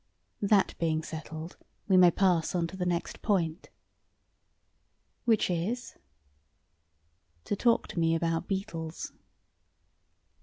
[0.41, 1.57] That being settled,
[1.87, 3.69] we may pass on to the next point."
[5.25, 5.95] "Which is?"
[7.45, 9.13] "To talk to me about beetles."